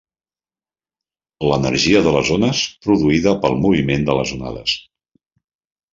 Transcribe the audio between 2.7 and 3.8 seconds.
produïda pel